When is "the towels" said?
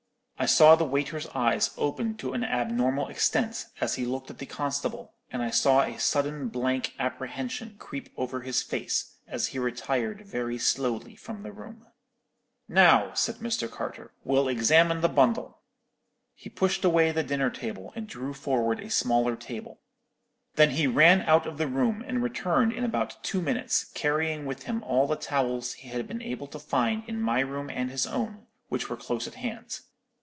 25.05-25.73